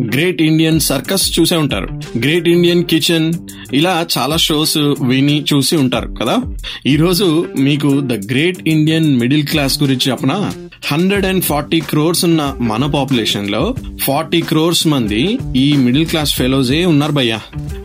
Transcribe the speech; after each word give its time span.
Great 0.00 0.42
Indian 0.42 0.80
circus 0.80 1.40
చూసే 1.40 1.56
ఉంటారు. 1.56 1.88
Great 2.18 2.48
Indian 2.48 2.84
kitchen 2.84 3.34
ఇలా 3.72 4.06
చాలా 4.18 4.36
షోస్ 4.36 4.78
విని 4.78 5.44
చూసి 5.54 5.76
ఉంటారు 5.76 6.14
కదా. 6.20 6.42
ఈ 6.86 6.96
రోజు 6.96 7.46
మీకు 7.58 8.00
the 8.00 8.12
great 8.12 8.68
Indian 8.68 9.20
middle 9.20 9.46
class 9.46 9.82
గురించి 9.82 10.10
చెప్పన? 10.10 10.50
హండ్రెడ్ 10.86 11.26
అండ్ 11.26 11.44
ఫార్టీ 11.44 11.80
క్రోర్స్ 11.80 12.24
ఉన్న 12.24 12.54
మన 12.60 12.86
పాపులేషన్లో 12.86 13.74
ఫార్టీ 14.02 14.40
క్రోర్స్ 14.40 14.86
మంది 14.86 15.38
ఈ 15.56 15.76
మిడిల్ 15.76 16.06
క్లాస్ 16.06 16.34
ఫెలోజే 16.34 16.84
ఉన్నారు 16.84 17.12
భయ్యా. 17.12 17.40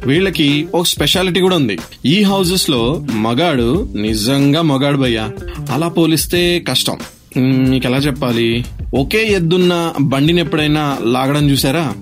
వీళ్ళకి 0.08 0.68
ఒక 0.76 0.86
స్పెషాలిటీ 0.86 1.40
కూడా 1.40 1.56
ఉంది. 1.56 1.78
ఈ 2.06 2.22
హౌజెస్లో 2.22 3.08
మగాడు 3.14 3.94
నిజంగా 3.96 4.62
మగాడు 4.62 4.98
భయ్యా. 4.98 5.30
అలా 5.72 5.88
పోలిస్తే 5.88 6.60
కష్టం. 6.70 6.98
మీకు 7.38 7.88
ఎలా 7.88 7.98
చెప్పాలి? 7.98 8.66
ఒకే 8.94 9.28
ఎద్దున్న 9.28 9.94
బండిని 10.02 10.42
ఎప్పుడైనా 10.42 10.98
లాగడం 11.04 11.50
చూసారా? 11.50 11.94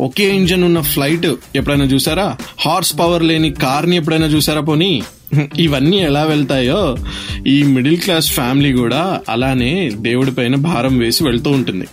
ఒకే 0.00 0.36
ఇంజన్ 0.36 0.64
ఉన్న 0.64 0.80
ఫ్లైట్ 0.80 1.26
ఎప్పుడైనా 1.56 1.84
చూసారా? 1.84 2.36
హార్స్ 2.60 2.98
పవర్ 2.98 3.22
లేని 3.22 3.50
కార్ని 3.50 3.96
ఎప్పుడైనా 3.96 4.26
చూసారా 4.26 4.60
పోనీ? 4.60 5.02
ఇవన్నీ 5.58 5.96
ఎలా 5.96 6.24
వెళ్తాయో? 6.24 6.96
ఈ 7.46 7.62
మిడిల్ 7.62 7.96
క్లాస్ 7.96 8.30
ఫ్యామిలీ 8.30 8.72
కూడా 8.72 9.20
అలానే 9.28 9.90
దేవుడి 9.94 10.30
పైన 10.30 10.54
భారం 10.54 10.98
వేసి 10.98 11.24
వెళ్తూ 11.24 11.50
ఉంటుంది. 11.50 11.86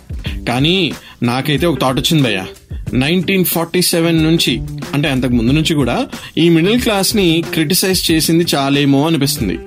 కానీ 0.48 0.92
నాకైతే 1.22 1.66
ఒక 1.66 1.80
థాట్ 1.80 1.98
వచ్చింది 1.98 2.22
భయ్యా. 2.22 2.46
నైన్టీన్ 2.94 3.44
ఫార్టీ 3.44 3.82
సెవెన్ 3.82 4.22
నుంచి 4.22 4.60
అంటే 4.94 5.08
అంతకు 5.08 5.32
ముందు 5.32 5.52
నుంచి 5.52 5.74
కూడా 5.74 6.06
ఈ 6.38 6.48
మిడిల్ 6.48 6.80
క్లాస్ని 6.80 7.44
క్రిటిసైజ్ 7.54 8.10
చేసింది 8.10 8.46
చాలేమో 8.54 9.06
అనిపిస్తుంది. 9.06 9.58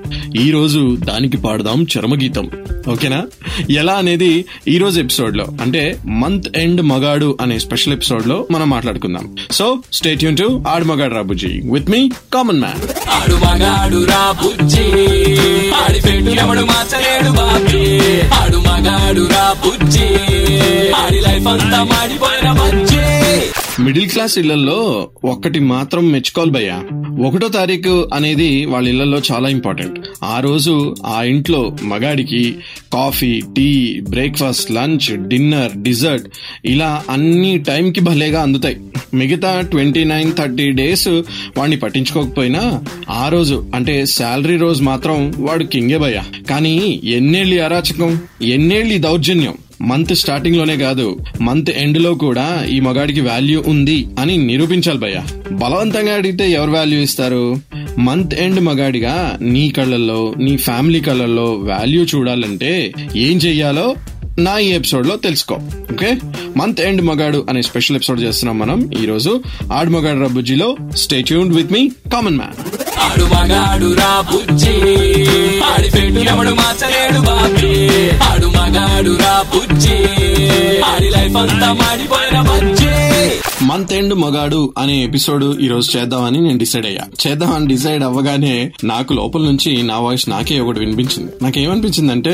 ఈ 0.48 0.52
రోజు 0.52 0.98
దానికి 1.00 1.38
పాడదాం 1.38 1.88
చరమగీతం. 1.98 2.50
ఓకేనా? 2.90 3.28
ఎలా 3.70 3.94
అనేది 3.94 4.46
ఈ 4.68 4.78
రోజు 4.78 5.00
ఎపిసోడ్లో 5.00 5.46
అంటే 5.62 6.00
మంత్ 6.08 6.58
ఎండ్ 6.58 6.82
మగాడు 6.82 7.38
అనే 7.42 7.60
స్పెషల్ 7.60 7.94
ఎపిసోడ్లో 7.94 8.48
మనం 8.52 8.70
మాట్లాడుకుందాం. 8.70 9.36
సో 9.52 9.78
స్టేట్ 9.94 10.24
యూన్ 10.24 10.38
టు 10.38 10.64
ఆడు 10.68 10.86
మగాడు 10.86 11.16
రాబుజీ 11.16 11.62
విత్ 11.72 11.90
మీ 11.90 12.12
కామన్ 12.34 12.60
మ్యాన్ 12.60 12.80
ఆడు 13.12 13.36
మగాడు 13.36 13.98
ఆడి 15.76 16.02
పెట్టు 16.02 16.30
ఎవడు 16.30 16.62
మార్చలేడు 16.62 17.32
బాబీ. 17.32 17.84
ఆడు 18.32 18.58
మగాడు 18.58 19.22
ఆడి 20.96 21.22
లైఫ్ 21.22 21.48
అంతా 21.48 21.84
మాడిపోయిన 21.84 22.52
మిడిల్ 23.82 24.10
క్లాస్ 24.10 24.38
ఇళ్ళలో 24.38 25.10
ఒక్కటి 25.26 25.60
మాత్రం 25.60 26.12
మెచ్చుకోవాలి 26.12 26.52
భయ్యా. 26.52 26.84
ఒకటో 27.28 27.48
తారీఖు 27.48 28.10
అనేది 28.14 28.66
వాళ్ళ 28.66 28.88
ఇళ్ళలో 28.88 29.22
చాలా 29.32 29.50
ఇంపార్టెంట్. 29.50 30.00
ఆ 30.24 30.40
రోజు 30.40 30.96
ఆ 31.06 31.24
ఇంట్లో 31.24 31.78
మగాడికి 31.84 32.56
coffee 32.94 33.42
tea 33.58 34.02
breakfast 34.10 34.72
lunch 34.72 35.28
dinner 35.28 35.82
dessert 35.82 36.28
ఇలా 36.66 37.04
అన్ని 37.10 37.58
టైంకి 37.58 38.02
భలేగా 38.02 38.42
అందుతాయి. 38.42 38.78
మిగతా 39.14 39.62
ట్వంటీ 39.62 40.04
నైన్ 40.04 40.34
థర్టీ 40.34 40.72
డేస్ 40.72 41.08
వాడిని 41.58 41.78
పట్టించుకోకపోయినా 41.78 42.82
ఆ 43.10 43.30
రోజు 43.30 43.72
అంటే 43.76 44.06
శాలరీ 44.06 44.58
రోజు 44.58 44.84
మాత్రం 44.84 45.34
వాడు 45.38 45.64
కింగే 45.64 45.98
భయ్యా. 45.98 46.24
కానీ 46.50 47.02
ఎన్నేళ్ళు 47.04 47.62
అరాచకం 47.62 48.22
ఎన్నేళ్ళు 48.42 48.98
దౌర్జన్యం. 48.98 49.54
మంత్ 49.82 50.16
స్టార్టింగ్లోనే 50.16 50.78
కాదు 50.78 51.06
మంత్ 51.42 51.70
ఎండ్లో 51.76 52.14
కూడా 52.16 52.46
ఈ 52.70 52.80
మగాడికి 52.80 53.22
వాల్యూ 53.22 53.64
ఉంది 53.68 54.08
అని 54.20 54.38
నిరూపించాలి 54.42 55.00
భయ్య. 55.00 55.20
బలవంతంగా 55.54 56.14
అడిగితే 56.14 56.52
ఎవరు 56.52 56.72
వాల్యూ 56.72 57.00
ఇస్తారు? 57.00 57.44
మంత్ 58.00 58.34
ఎండ్ 58.36 58.60
మగాడిగా 58.60 59.16
నీ 59.54 59.70
కళ్ళల్లో 59.70 60.34
నీ 60.38 60.58
ఫ్యామిలీ 60.58 61.02
కళ్ళల్లో 61.02 61.48
వాల్యూ 61.72 62.04
చూడాలంటే 62.06 62.72
ఏం 63.18 63.38
చెయ్యాలో 63.38 63.88
నా 64.40 64.58
ఈ 64.58 64.68
ఎపిసోడ్లో 64.72 65.16
తెలుసుకో. 65.18 65.56
ఓకే 65.92 66.10
మంత్ 66.58 66.82
ఎండ్ 66.82 67.02
మగాడు 67.02 67.46
అనే 67.50 67.62
స్పెషల్ 67.62 67.96
ఎపిసోడ్ 67.96 68.22
చేస్తున్నాం 68.22 68.60
మనం 68.60 68.78
ఈ 69.02 69.06
రోజు 69.06 69.32
ఆడు 69.74 69.90
మగాడు 69.90 70.20
రబ్బుజ్జిలో 70.20 70.70
stay 70.96 71.22
tuned 71.22 71.56
with 71.56 71.74
me 71.74 71.82
common 72.14 72.38
man 72.38 72.56
ఆడు 73.06 73.26
మగాడు 73.34 73.90
రా 73.94 74.12
బుజ్జి 74.32 74.76
ఆడి 75.72 75.90
పెట్టు 75.92 76.22
ఎవడు 76.32 76.54
మార్చలేడు 76.54 77.20
బాబీ. 77.22 77.74
ఆడు 78.30 78.48
ఆడి 81.34 81.54
లైఫ్ 81.54 81.54
అంతా 81.54 81.70
మాడిపోయిన 81.80 82.38
బజ్జి 82.42 82.81
మంత్ 83.72 83.94
ఎండ్ 83.94 84.14
మగాడు 84.14 84.74
అనే 84.78 85.04
ఎపిసోడ్ 85.04 85.44
ఈ 85.62 85.68
రోజు 85.68 85.98
చేద్దామని 85.98 86.40
నేను 86.42 86.58
డిసైడ్ 86.58 86.86
అయ్యా. 86.86 87.04
చేద్దామని 87.24 87.68
డిసైడ్ 87.68 88.04
అవ్వగానే 88.04 88.72
నాకు 88.84 89.14
లోపల 89.14 89.42
నుంచి 89.42 89.84
నా 89.84 89.98
వాయిస్ 90.00 90.30
నాకే 90.30 90.60
ఒకటి 90.60 90.80
వినిపించింది. 90.80 91.32
నాకేమనిపించింది 91.42 92.12
అంటే 92.12 92.34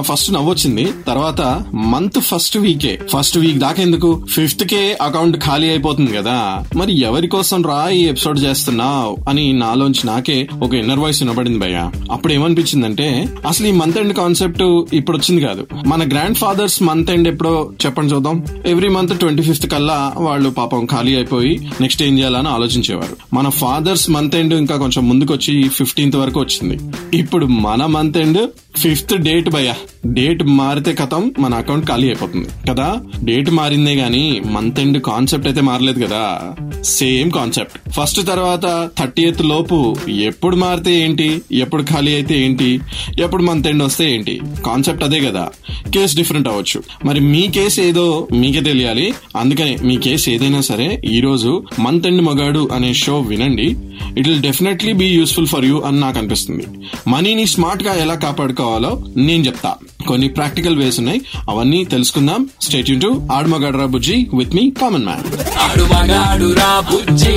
ఫస్ట్ 0.00 0.32
నవ్వొచ్చింది 0.32 0.84
తర్వాత 1.06 1.40
మంత్ 1.74 2.18
ఫస్ట్ 2.20 2.58
వీకే 2.58 2.98
ఫస్ట్ 3.14 3.38
వీక్ 3.38 3.58
దాకా 3.58 3.82
ఎందుకు? 3.82 4.10
ఫిఫ్త్ 4.30 4.64
కే 4.64 4.98
అకౌంట్ 5.02 5.36
ఖాళీ 5.36 5.68
అయిపోతుంది 5.68 6.12
కదా. 6.12 6.36
మరి 6.76 7.00
ఎవరి 7.00 7.26
కోసం 7.26 7.62
రా 7.62 7.88
ఈ 7.88 8.02
ఎపిసోడ్ 8.04 8.40
చేస్తున్నావు 8.40 9.16
అని 9.28 9.52
నాలోంచి 9.52 10.06
నాకే 10.06 10.38
ఒక 10.62 10.72
ఇన్నర్ 10.74 10.98
వాయిస్ 10.98 11.22
వినబడింది 11.22 11.58
భయ్య. 11.58 11.90
అప్పుడు 12.10 12.32
ఏమనిపించిందంటే 12.32 13.08
అసలు 13.46 13.66
ఈ 13.66 13.72
మంత్ 13.72 13.98
ఎండ్ 13.98 14.16
కాన్సెప్ట్ 14.22 14.64
ఇప్పుడు 14.92 15.16
వచ్చింది 15.18 15.42
కాదు. 15.46 15.66
మన 15.86 16.08
గ్రాండ్ 16.08 16.36
ఫాదర్స్ 16.36 16.82
మంత్ 16.82 17.10
ఎండ్ 17.10 17.28
ఎప్పుడో 17.28 17.54
చెప్పండి 17.86 18.14
చూద్దాం. 18.14 18.36
ఎవ్రీ 18.66 18.88
మంత్ 18.88 19.14
ట్వంటీ 19.18 19.42
ఫిఫ్త్ 19.42 19.68
కల్లా 19.74 20.00
వాళ్ళు 20.16 20.50
పాపం 20.50 20.76
ఖాళీ 20.86 21.14
అయిపోయి 21.14 21.70
నెక్స్ట్ 21.80 22.02
ఏం 22.02 22.18
చేయాలని 22.18 22.48
ఆలోచించేవారు. 22.48 23.16
మన 23.34 23.48
ఫాదర్స్ 23.48 24.10
మంత్ 24.10 24.36
ఎండ్ 24.36 24.54
ఇంకా 24.54 24.76
కొంచెం 24.76 25.08
ముందుకొచ్చి 25.08 25.68
ఫిఫ్టీన్త్ 25.68 26.16
వరకు 26.16 26.40
వచ్చింది. 26.40 26.78
ఇప్పుడు 27.18 27.46
మన 27.46 27.86
మంత్ 27.86 28.18
ఎండ్ 28.18 28.50
ఫిఫ్త్ 28.76 29.16
డేట్ 29.16 29.48
భయ 29.48 29.72
డేట్ 30.06 30.42
మారితే 30.42 30.92
కథం 30.92 31.34
మన 31.38 31.54
అకౌంట్ 31.54 31.86
ఖాళీ 31.86 32.06
అయిపోతుంది. 32.06 32.48
కదా? 32.70 33.00
డేట్ 33.24 33.50
మారిందే 33.50 33.94
గానీ 33.94 34.42
మంత్ 34.50 34.80
ఎండ్ 34.80 35.02
కాన్సెప్ట్ 35.02 35.46
అయితే 35.46 35.60
మారలేదు 35.60 36.06
కదా? 36.06 36.54
Same 36.82 37.30
concept. 37.30 37.90
ఫస్ట్ 37.90 38.26
తర్వాత 38.26 38.90
థర్టీ 38.98 39.22
ఎయిత్ 39.22 39.42
లోపు 39.42 39.96
ఎప్పుడు 40.08 40.56
మారితే 40.56 41.00
ఏంటి? 41.00 41.42
ఎప్పుడు 41.52 41.82
ఖాళీ 41.82 42.14
అయితే 42.14 42.44
ఏంటి? 42.44 42.80
ఎప్పుడు 43.20 43.42
మంత్ 43.42 43.66
ఎండ్ 43.66 43.82
వస్తే 43.82 44.14
ఏంటి? 44.14 44.40
కాన్సెప్ట్ 44.66 45.04
అదే 45.04 45.20
కదా. 45.20 45.48
కేసు 45.94 46.16
డిఫరెంట్ 46.16 46.48
అవ్వచ్చు. 46.48 46.82
మరి 47.04 47.20
మీ 47.20 47.42
కేసు 47.42 47.80
ఏదో 47.80 48.28
మీకే 48.32 48.60
తెలియాలి. 48.60 49.14
అందుకనే 49.36 49.76
మీ 49.84 49.96
కేసు 49.96 50.30
ఏదైనా 50.30 50.60
సరే 50.68 51.00
ఈ 51.04 51.20
రోజు 51.20 51.64
మంత్ 51.78 52.06
అండ్ 52.06 52.22
మగాడు 52.22 52.68
అనే 52.72 52.94
షో 52.94 53.20
వినండి. 53.20 53.76
It 54.18 54.28
will 54.28 54.42
definitely 54.42 54.92
be 54.92 55.06
useful 55.06 55.46
for 55.46 55.64
you 55.64 55.80
అని 55.80 56.00
నాకు 56.00 56.18
అనిపిస్తుంది. 56.18 56.66
మనీని 57.06 57.46
స్మార్ట్గా 57.46 57.94
ఎలా 57.94 58.14
కాపాడుకోవాలో 58.14 59.04
నేను 59.16 59.42
చెప్తా. 59.46 59.74
కొన్ని 60.08 60.28
ప్రాక్టికల్ 60.28 60.76
వేస్ 60.76 60.98
ఉన్నాయి. 60.98 61.20
అవన్నీ 61.50 61.84
తెలుసుకుందాం. 61.84 62.48
స్టేట్ 62.62 63.02
టు 63.02 63.28
ఆడమగాడు 63.32 63.78
రా 63.78 63.86
బుజ్జి 63.86 64.26
విత్ 64.34 64.54
మీ 64.54 64.72
కామన్ 64.80 65.04
మ్యాన్ 65.04 65.24
ఆడు 65.58 65.84
మగాడు 65.84 66.52
రా 66.52 66.80
బుజ్జి. 66.92 67.34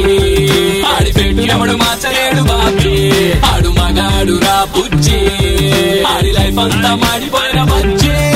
ఆడి 0.83 1.11
పెట్టు 1.13 1.41
ఎవడు 1.51 1.71
మార్చలేడు 1.71 2.43
బాబీ. 2.43 2.97
ఆడు 3.41 3.69
మగాడు 3.69 4.33
రా 4.33 4.67
బుజ్జి. 4.77 5.19
ఆడి 6.03 6.31
లైఫ్ 6.31 6.59
అంతా 6.59 6.95
మాడిపోయిన 6.95 7.63
బజ్జి. 7.63 8.30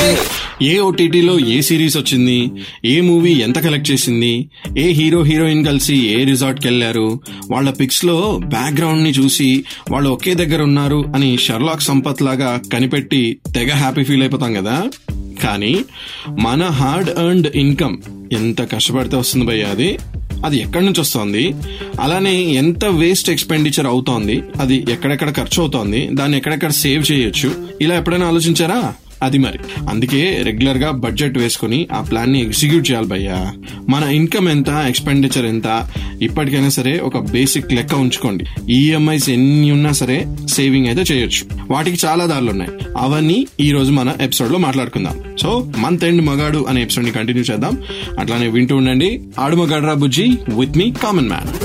ఏ 0.61 0.79
ఓటీటీలో 0.79 1.39
ఏ 1.39 1.61
సిరీస్ 1.61 1.97
వచ్చింది? 1.97 2.51
ఏ 2.85 3.01
మూవీ 3.01 3.31
ఎంత 3.31 3.59
కలెక్ట్ 3.59 3.91
చేసింది? 3.91 4.49
ఏ 4.77 4.91
హీరో 4.91 5.23
హీరోయిన్ 5.23 5.65
కలిసి 5.65 5.95
ఏ 5.95 6.23
రిసార్ట్ 6.23 6.65
వెళ్ళారు 6.65 6.75
వెళ్ళారు 6.75 7.19
వాళ్ళ 7.51 7.69
పిక్స్లో 7.69 8.39
బ్యాక్గ్రౌండ్ని 8.45 9.09
చూసి 9.09 9.63
వాళ్ళు 9.91 10.09
ఒకే 10.09 10.33
దగ్గర 10.33 10.61
ఉన్నారు 10.61 11.05
అని 11.15 11.37
షర్లాక్ 11.37 11.81
సంపత్ 11.81 12.21
లాగా 12.21 12.61
కనిపెట్టి 12.73 13.37
తెగ 13.55 13.73
హ్యాపీ 13.73 14.03
ఫీల్ 14.03 14.21
అయిపోతాం 14.21 14.53
కదా? 14.53 14.89
కానీ 15.43 15.77
మన 16.29 16.63
హార్డ్ 16.63 17.09
ఎర్న్డ్ 17.09 17.47
ఇన్కమ్ 17.55 17.97
ఎంత 18.33 18.61
కష్టపడితే 18.61 19.15
వస్తుంది 19.17 19.45
భయ్య 19.45 19.63
అది? 19.63 19.97
అది 20.45 20.57
ఎక్కడి 20.57 20.85
నుంచి 20.85 21.01
వస్తోంది? 21.01 21.55
అలానే 21.99 22.41
ఎంత 22.41 22.85
వేస్ట్ 22.85 23.29
ఎక్స్పెండిచర్ 23.29 23.87
అవుతోంది? 23.87 24.43
అది 24.59 24.85
ఎక్కడెక్కడ 24.89 25.35
ఖర్చు 25.35 25.61
అవుతోంది? 25.61 26.09
దాన్ని 26.11 26.37
ఎక్కడెక్కడ 26.37 26.69
సేవ్ 26.69 27.11
చేయొచ్చు? 27.11 27.67
ఇలా 27.81 27.95
ఎప్పుడైనా 27.95 28.27
ఆలోచించారా? 28.27 28.93
అది 29.23 29.37
మరి. 29.37 29.59
అందుకే 29.89 30.41
రెగ్యులర్గా 30.45 30.91
బడ్జెట్ 30.91 31.37
వేసుకుని 31.37 31.87
ఆ 31.93 32.01
ప్లాన్ని 32.01 32.41
ఎగ్జిక్యూట్ 32.41 32.91
చేయాలి 32.91 33.07
భయ్యా. 33.07 33.53
మన 33.89 34.03
ఇన్కమ్ 34.03 34.49
ఎంత 34.49 34.69
ఎక్స్పెండిచర్ 34.69 35.45
ఎంత 35.45 35.87
ఇప్పటికైనా 36.21 36.69
సరే 36.69 36.99
ఒక 36.99 37.17
బేసిక్ 37.17 37.73
లెక్క 37.73 37.93
ఉంచుకోండి. 37.93 38.45
ఈఎంఐస్ 38.73 39.29
ఎన్ని 39.29 39.71
ఉన్నా 39.71 39.91
సరే 39.91 40.25
సేవింగ్ 40.49 40.87
అయితే 40.87 41.13
చేయొచ్చు. 41.13 41.57
వాటికి 41.71 42.05
చాలా 42.05 42.25
దారులు 42.25 42.49
ఉన్నాయి 42.49 42.71
అవన్నీ 42.97 43.47
ఈ 43.59 43.71
రోజు 43.71 43.91
మన 43.91 44.13
ఎపిసోడ్లో 44.21 44.57
మాట్లాడుకుందాం. 44.57 45.19
సో 45.41 45.71
మంత్ 45.77 46.03
ఎండ్ 46.03 46.21
మగాడు 46.21 46.65
అనే 46.69 46.81
ఎపిసోడ్ని 46.81 47.11
కంటిన్యూ 47.11 47.43
చేద్దాం. 47.43 47.77
అట్లానే 48.19 48.47
వింటూ 48.47 48.75
ఉండండి. 48.75 49.21
ఆడు 49.39 49.55
మగాడ్రా 49.55 49.93
బుజ్జి 49.93 50.37
విత్ 50.57 50.77
మీ 50.77 50.93
కామన్ 51.03 51.27
మ్యాన్ 51.27 51.64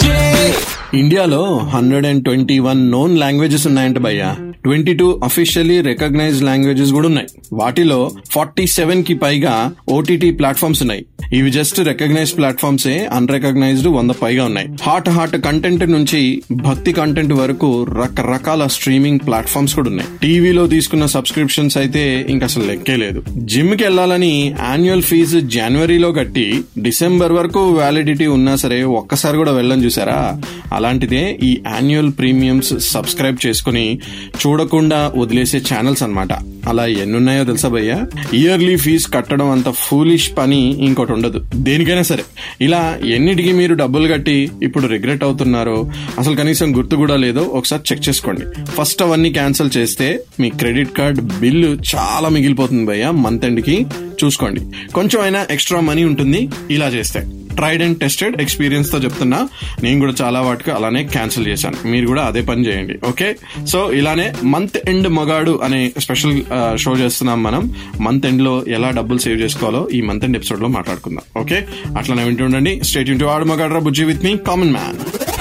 ఇండియాలో 0.93 1.57
hundred 1.57 2.05
and 2.05 2.23
twenty 2.23 2.59
one 2.59 2.91
known 2.91 3.19
languages 3.19 3.67
ఉన్నాయంట 3.67 3.97
భయ్యా. 3.97 4.35
Twenty 4.63 4.93
two 4.93 5.19
officially 5.23 5.81
recognise 5.81 6.43
languages 6.43 6.91
కూడా 6.91 7.07
ఉన్నాయి. 7.07 7.27
వాటిలో 7.53 8.11
ఫార్టీ 8.31 8.67
సెవెన్కి 8.67 9.13
పైగా 9.13 9.71
ఓటీటీ 9.89 10.31
ప్లాట్ఫామ్స్ 10.31 10.81
ఉన్నాయి. 10.81 11.05
ఇవి 11.33 11.51
జస్ట్ 11.51 11.79
రికగ్నైజ్ 11.79 12.37
ప్లాట్ఫామ్స్ 12.37 12.87
ఏ 12.87 13.05
అన్రికగ్నైజ్డ్ 13.05 13.87
వంద 13.87 14.11
పైగా 14.11 14.45
ఉన్నాయి. 14.45 14.67
హాట్ 14.81 15.09
హాట్ 15.09 15.37
కంటెంట్ 15.37 15.91
నుంచి 15.91 16.41
భక్తి 16.51 16.93
కంటెంట్ 16.93 17.33
వరకు 17.33 17.83
రకరకాల 17.83 18.67
స్ట్రీమింగ్ 18.67 19.19
ప్లాట్ఫామ్స్ 19.19 19.75
కూడా 19.75 19.89
ఉన్నాయి. 19.89 20.09
టీవీలో 20.21 20.67
తీసుకున్న 20.67 21.05
సబ్స్క్రిప్షన్స్ 21.05 21.77
అయితే 21.77 22.25
ఇంకా 22.29 22.45
అసలు 22.45 22.63
లెక్కే 22.63 22.95
లేదు. 22.95 23.23
జిమ్కి 23.37 23.83
వెళ్ళాలని 23.83 24.55
యాన్యువల్ 24.59 25.01
ఫీజు 25.01 25.39
జనవరిలో 25.39 26.11
కట్టి 26.11 26.61
డిసెంబర్ 26.81 27.31
వరకు 27.31 27.69
వ్యాలిడిటీ 27.69 28.25
ఉన్నా 28.25 28.55
సరే 28.55 28.83
ఒక్కసారి 28.83 29.37
కూడా 29.37 29.51
వెళ్ళని 29.51 29.85
చూసారా? 29.85 30.41
అలాంటిదే 30.81 31.39
ఈ 31.43 31.49
యాన్యువల్ 31.67 32.11
ప్రీమియమ్స్ 32.19 32.73
సబ్స్క్రైబ్ 32.79 33.47
చేసుకుని 33.47 33.99
చూడకుండా 34.41 35.11
వదిలేసే 35.15 35.57
ఛానల్స్ 35.57 36.03
అనమాట 36.03 36.33
అలా 36.67 36.85
ఎన్నున్నాయో 36.85 37.43
తెలుసా 37.43 37.69
భయ్యా? 37.69 38.07
ఇయర్లీ 38.33 38.75
ఫీజు 38.75 39.07
కట్టడం 39.15 39.51
అంత 39.51 39.69
ఫూలిష్ 39.69 40.27
పని 40.37 40.59
ఇంకోటి 40.85 41.11
ఉండదు. 41.11 41.39
దేనికైనా 41.55 42.01
సరే. 42.01 42.23
ఇలా 42.61 42.99
ఎన్నిటికి 43.05 43.53
మీరు 43.53 43.73
డబ్బులు 43.73 44.13
కట్టి 44.13 44.51
ఇప్పుడు 44.63 44.87
రిగ్రెట్ 44.87 45.23
అవుతున్నారో 45.23 45.91
అసలు 46.19 46.35
కనీసం 46.35 46.77
గుర్తు 46.77 46.95
కూడా 46.95 47.15
లేదో 47.15 47.41
ఒకసారి 47.41 47.81
చెక్ 47.91 48.09
చేసుకోండి. 48.09 48.41
ఫస్ట్ 48.77 49.01
అవన్నీ 49.01 49.31
క్యాన్సిల్ 49.33 49.71
చేస్తే 49.77 50.19
మీ 50.39 50.49
క్రెడిట్ 50.49 50.97
కార్డ్ 50.97 51.21
బిల్లు 51.21 51.77
చాలా 51.95 52.29
మిగిలిపోతుంది 52.29 52.85
భయ్యా 52.85 53.11
మంత్ 53.11 53.45
ఎండ్కి 53.45 53.77
చూసుకోండి. 54.23 54.61
కొంచెం 54.93 55.21
అయినా 55.21 55.47
ఎక్స్ట్రా 55.51 55.79
మనీ 55.79 56.03
ఉంటుంది 56.03 56.49
ఇలా 56.71 56.87
చేస్తే. 56.87 57.21
ట్రైడ్ 57.59 57.83
అండ్ 57.87 57.97
టెస్టెడ్ 58.03 58.35
ఎక్స్పీరియన్స్తో 58.41 58.97
చెప్తున్నా. 58.97 59.39
నేను 59.83 59.97
కూడా 60.03 60.13
చాలా 60.21 60.41
వాటికి 60.47 60.71
అలానే 60.77 61.03
క్యాన్సిల్ 61.15 61.47
చేశాను. 61.51 61.77
మీరు 61.93 62.05
కూడా 62.11 62.23
అదే 62.29 62.41
పని 62.49 62.65
చేయండి. 62.67 62.97
ఓకే 63.11 63.29
సో 63.73 63.79
ఇలానే 63.99 64.27
మంత్ 64.53 64.77
ఎండ్ 64.91 65.09
మగాడు 65.19 65.53
అనే 65.65 65.81
స్పెషల్ 66.05 66.35
షో 66.83 66.93
చేస్తున్నాం 67.03 67.39
మనం. 67.47 67.63
మంత్ 68.07 68.25
ఎండ్లో 68.31 68.55
ఎలా 68.77 68.89
డబ్బులు 68.99 69.19
సేవ్ 69.25 69.39
చేసుకోవాలో 69.41 69.83
ఈ 69.97 70.01
మంత్ 70.09 70.25
ఎండ్ 70.25 70.37
ఎపిసోడ్లో 70.37 70.69
మాట్లాడుకుందాం. 70.77 71.25
ఓకే 71.41 71.59
అట్లానే 71.99 72.23
వింటుండండి 72.29 72.73
స్టేట్ 72.89 73.11
ఇంటూ 73.15 73.27
ఆడు 73.35 73.45
మగాడు 73.51 73.73
రా 73.73 73.81
బుజ్జి 73.87 74.03
విత్ 74.11 74.25
మీ 74.25 74.33
కామన్ 74.49 74.73
మ్యాన్ 74.77 74.99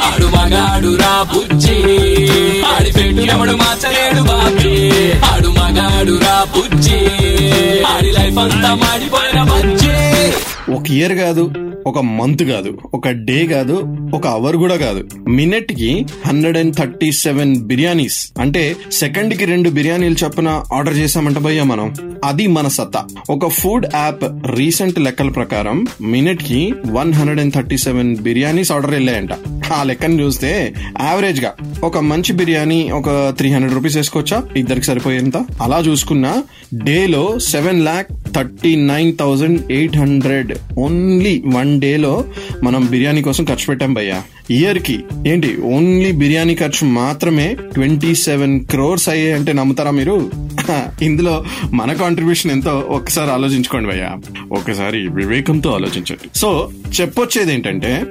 ఆడు 0.09 0.27
మగాడు 0.37 0.91
రా 1.03 1.15
బుజ్జి. 1.33 1.77
ఆడి 2.73 2.91
పెట్టు 2.97 3.23
ఎవడు 3.35 3.55
మార్చలేడు 3.63 4.23
బాబీ. 4.31 4.75
ఆడు 5.31 5.51
మగాడు 5.59 6.15
రా 6.25 6.37
బుజ్జి. 6.55 7.01
ఆడి 7.93 8.11
లైఫ్ 8.19 8.39
అంతా 8.45 8.73
మాడిపోయిన 8.83 9.43
బజ్జీ. 9.51 9.95
ఒక 10.77 10.87
ఇయర్ 10.99 11.15
కాదు 11.23 11.45
ఒక 11.87 11.99
మంత్ 11.99 12.43
కాదు 12.43 12.79
ఒక 12.95 13.09
డే 13.09 13.47
కాదు 13.47 13.83
ఒక 14.15 14.27
అవర్ 14.27 14.57
కూడా 14.57 14.77
కాదు. 14.77 15.29
మినిట్కి 15.29 16.07
hundred 16.27 16.59
and 16.59 16.77
thirty 16.77 17.13
seven 17.13 17.57
biryanis. 17.57 18.33
అంటే 18.41 18.77
సెకండ్కి 18.93 19.45
రెండు 19.45 19.71
బిర్యానీలు 19.71 20.17
చొప్పున 20.25 20.63
ఆర్డర్ 20.75 20.97
చేసామంట 20.97 21.39
భయ్యా 21.39 21.65
మనం. 21.65 21.95
అది 22.25 22.47
మన 22.47 22.69
సత్తా. 22.69 23.05
ఒక 23.31 23.49
ఫుడ్ 23.49 23.87
యాప్ 23.95 24.25
రీసెంట్ 24.57 25.01
లెక్కల 25.01 25.29
ప్రకారం 25.29 25.87
మినిట్కి 26.01 26.75
one 26.91 27.15
hundred 27.15 27.41
and 27.41 27.55
thirty 27.55 27.77
seven 27.77 28.17
biryanis 28.17 28.73
order 28.73 28.91
వెళ్ళాయంట. 28.91 29.33
ఆ 29.73 29.83
లెక్కను 29.83 30.23
చూస్తే 30.23 30.75
యావరేజ్గా 31.03 31.53
ఒక 31.85 31.99
మంచి 31.99 32.33
బిర్యానీ 32.33 32.91
ఒక 32.91 33.35
త్రీ 33.37 33.51
హండ్రెడ్ 33.51 33.75
రూపీస్ 33.75 33.97
వేసుకోవచ్చా? 33.97 34.43
ఇద్దరికి 34.57 34.87
సరిపోయేంత? 34.87 35.37
అలా 35.63 35.79
చూసుకున్నా 35.79 36.43
డేలో 36.75 37.39
seven 37.39 37.85
lakh 37.85 38.20
thirty 38.35 38.77
nine 38.77 39.17
thousand 39.17 39.73
eight 39.73 39.97
hundred. 39.97 40.59
Only 40.79 41.43
one 41.47 41.81
డేలో 41.81 42.25
మనం 42.63 42.87
బిర్యానీ 42.91 43.23
కోసం 43.23 43.45
ఖర్చు 43.45 43.67
పెట్టాం 43.67 43.95
భయ్యా. 43.95 44.23
ఇయర్కి 44.51 45.01
ఏంటి? 45.27 45.57
ఓన్లీ 45.57 46.13
బిర్యానీ 46.13 46.55
ఖర్చు 46.55 46.87
మాత్రమే 46.87 47.57
ట్వంటీ 47.75 48.15
సెవెన్ 48.15 48.65
క్రోర్స్ 48.65 49.09
అయ్యాయి 49.09 49.33
అంటే 49.33 49.53
నమ్ముతారా 49.53 49.91
మీరు? 49.91 50.31
ఇందులో 51.03 51.45
మన 51.71 51.93
కాంట్రిబ్యూషన్ 51.93 52.51
ఎంతో 52.51 52.79
ఒక్కసారి 52.79 53.31
ఆలోచించుకోండి 53.31 53.89
భయ్యా. 53.89 54.17
ఒకసారి 54.53 55.09
వివేకంతో 55.09 55.71
ఆలోచించండి. 55.71 56.39
సో 56.39 56.71
చెప్పొచ్చేది 57.01 57.55
ఏంటంటే 57.55 58.03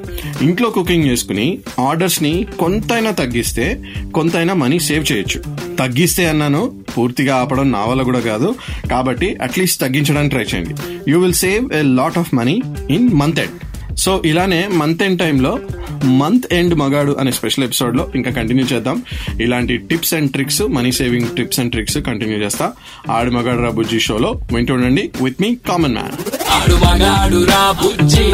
ఇంట్లో 0.41 0.69
కుకింగ్ 0.69 1.03
చేసుకుని 1.03 1.59
ఆర్డర్స్ని 1.79 2.45
కొంతైనా 2.59 3.11
తగ్గిస్తే 3.11 3.83
కొంతైనా 4.13 4.53
మనీ 4.53 4.79
సేవ్ 4.79 5.11
చేయొచ్చు. 5.11 5.43
తగ్గిస్తే 5.75 6.29
అన్నాను 6.29 6.71
పూర్తిగా 6.97 7.35
ఆపడం 7.35 7.71
నా 7.71 7.85
వల్ల 7.85 8.01
కూడా 8.01 8.19
కాదు. 8.19 8.55
కాబట్టి 8.91 9.37
అట్లీస్ట్ 9.43 9.81
తగ్గించడానికి 9.81 10.35
ట్రై 10.35 10.45
చేయండి. 10.53 10.75
You 11.11 11.19
will 11.19 11.39
save 11.45 11.73
a 11.73 11.81
lot 11.81 12.17
of 12.17 12.35
money 12.35 12.61
in 12.89 13.09
month 13.13 13.39
end 13.39 13.57
so 13.99 14.21
ఇలానే 14.25 14.67
మంత్ 14.71 15.03
ఎండ్ 15.03 15.19
టైంలో 15.19 15.59
మంత్ 16.03 16.53
ఎండ్ 16.53 16.75
మగాడు 16.75 17.17
అనే 17.19 17.31
స్పెషల్ 17.31 17.63
ఎపిసోడ్లో 17.63 18.11
ఇంకా 18.15 18.31
కంటిన్యూ 18.31 18.65
చేద్దాం. 18.65 19.03
ఇలాంటి 19.41 19.77
tips 19.77 20.13
and 20.13 20.31
tricks 20.31 20.61
money 20.61 20.91
saving 20.91 21.27
tips 21.37 21.59
and 21.59 21.71
tricks 21.71 21.97
continue 21.97 22.37
చేస్తా. 22.37 22.71
ఆడు 23.09 23.31
మగాడు 23.31 23.61
రా 23.61 23.69
బుజ్జి 23.69 23.99
షోలో 23.99 24.29
వింటూ 24.55 24.73
ఉండండి 24.73 25.09
విత్ 25.21 25.41
మీ 25.41 25.49
కామన్ 25.69 25.93
మ్యాన్ 25.93 26.15
ఆడు 26.51 26.75
మగాడు 26.75 27.39
రా 27.45 27.63
బుజ్జి. 27.83 28.25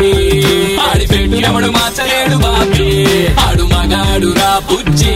ఆడి 0.87 1.07
పెట్టు 1.07 1.37
ఎవడు 1.47 1.69
మార్చలేడు 1.77 2.37
బాబీ. 2.37 2.89
ఆడు 3.47 3.63
మగాడు 3.63 4.27
రా 4.27 4.61
బుజ్జి. 4.71 5.15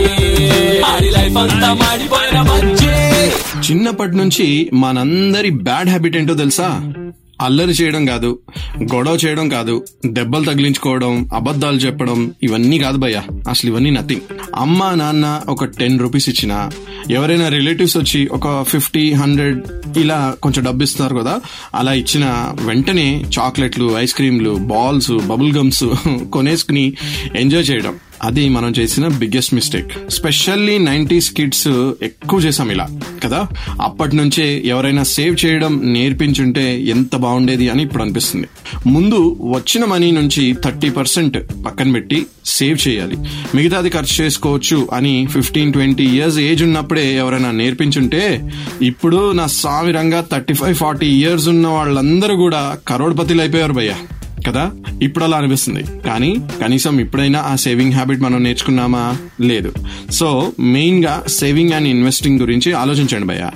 ఆడి 0.91 1.09
లైఫ్ 1.09 1.37
అంతా 1.37 1.73
మాడిపోయిన 1.73 2.41
చిన్నప్పటి 3.69 4.15
నుంచి 4.17 4.45
మనందరి 4.73 5.49
బ్యాడ్ 5.63 5.89
హ్యాబిట్ 5.89 6.17
ఏంటో 6.17 6.33
తెలుసా? 6.33 6.69
అల్లరి 7.41 7.71
చేయడం 7.71 8.05
కాదు 8.05 8.29
గొడవ 8.93 9.17
చేయడం 9.25 9.49
కాదు 9.49 9.75
దెబ్బలు 10.05 10.45
తగిలించుకోవడం 10.45 11.27
అబద్ధాలు 11.33 11.77
చెప్పడం 11.77 12.33
ఇవన్నీ 12.43 12.79
కాదు 12.79 12.97
భయ్య. 12.97 13.21
అసలు 13.49 13.69
ఇవన్నీ 13.69 13.89
నథింగ్ 13.89 14.21
అమ్మ 14.55 14.89
నాన్న 14.93 15.41
ఒక 15.49 15.63
టెన్ 15.77 15.99
రూపీస్ 15.99 16.29
ఇచ్చిన 16.29 16.53
ఎవరైనా 17.11 17.47
రిలేటివ్స్ 17.49 17.97
వచ్చి 17.97 18.27
ఒక 18.31 18.63
ఫిఫ్టీ 18.63 19.13
హండ్రెడ్ 19.13 19.61
ఇలా 19.97 20.35
కొంచెం 20.41 20.63
డబ్బు 20.63 20.83
ఇస్తున్నారు 20.83 21.15
కదా 21.15 21.35
అలా 21.75 21.93
ఇచ్చిన 21.93 22.25
వెంటనే 22.61 23.07
చాక్లెట్లు 23.39 23.97
ఐస్ 23.97 24.13
క్రీమ్లు 24.13 24.55
బాల్స్ 24.65 25.11
బబుల్ 25.27 25.53
గమ్స్ 25.57 25.85
కొనేసుకుని 26.33 26.85
ఎంజాయ్ 27.35 27.69
చేయడం. 27.71 27.95
అది 28.21 28.49
మనం 28.49 28.73
చేసిన 28.79 29.07
biggest 29.07 29.53
mistake 29.53 30.09
specially 30.09 30.77
nineties 30.77 31.31
kids 31.31 31.67
ఎక్కువ 32.01 32.39
చేసాం 32.39 32.71
ఇలా 32.71 32.85
కదా? 33.23 33.39
అప్పటి 33.81 34.15
నుంచే 34.15 34.61
ఎవరైనా 34.65 35.03
సేవ్ 35.03 35.45
చేయడం 35.45 35.93
నేర్పించుంటే 35.93 36.81
ఎంత 36.81 37.15
బాగుండేది 37.15 37.69
అని 37.69 37.83
ఇప్పుడు 37.83 38.03
అనిపిస్తుంది. 38.03 38.47
ముందు 38.87 39.39
వచ్చిన 39.51 39.85
మనీ 39.85 40.11
నుంచి 40.11 40.55
థర్టీ 40.65 40.89
పర్సెంట్ 40.89 41.37
పక్కన 41.65 41.91
పెట్టి 41.93 42.19
సేవ్ 42.45 42.87
చేయాలి. 42.87 43.17
మిగతాది 43.55 43.89
ఖర్చు 43.89 44.23
చేసుకోవచ్చు 44.23 44.87
అని 44.93 45.27
ఫిఫ్టీన్ 45.31 45.73
ట్వంటీ 45.73 46.03
ఇయర్స్ 46.03 46.37
ఏజ్ 46.39 46.63
ఉన్నప్పుడే 46.63 47.15
ఎవరైనా 47.15 47.51
నేర్పించుంటే 47.51 48.23
ఇప్పుడు 48.81 49.33
నా 49.33 49.47
సామిరంగా 49.47 50.25
థర్టీ 50.31 50.53
ఫైవ్ 50.53 50.75
ఫార్టీ 50.75 51.07
ఇయర్స్ 51.19 51.47
ఉన్న 51.47 51.67
వాళ్ళందరూ 51.67 52.35
కూడా 52.35 52.77
కరోడ్పతిలు 52.87 53.41
అయిపోయారు 53.41 53.73
భయ్యా. 53.73 53.97
కదా? 54.47 54.71
ఇప్పుడు 55.01 55.23
అలా 55.23 55.37
అనిపిస్తుంది. 55.37 55.83
కానీ 56.05 56.35
కనీసం 56.61 56.99
ఇప్పుడైనా 56.99 57.39
ఆ 57.39 57.55
సేవింగ్ 57.55 57.93
హ్యాబిట్ 57.93 58.19
మనం 58.19 58.43
నేర్చుకున్నామా? 58.43 59.17
లేదు. 59.41 59.73
సో 60.11 60.51
మెయిన్గా 60.59 61.23
సేవింగ్ 61.27 61.73
అండ్ 61.73 61.87
ఇన్వెస్టింగ్ 61.87 62.39
గురించి 62.39 62.73
ఆలోచించండి 62.73 63.27
భయ్య. 63.27 63.49